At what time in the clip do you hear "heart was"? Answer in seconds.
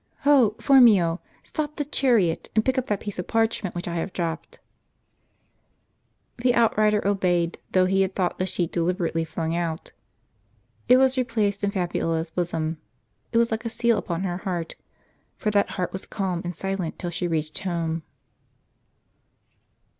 15.77-16.07